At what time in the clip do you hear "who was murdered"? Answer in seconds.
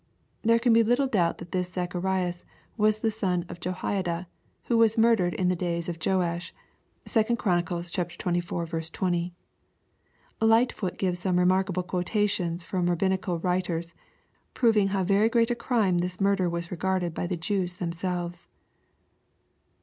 4.63-5.35